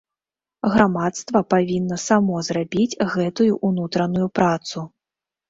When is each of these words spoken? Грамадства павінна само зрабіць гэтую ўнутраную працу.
Грамадства 0.75 1.41
павінна 1.55 1.97
само 2.07 2.35
зрабіць 2.49 2.99
гэтую 3.13 3.53
ўнутраную 3.71 4.27
працу. 4.41 4.77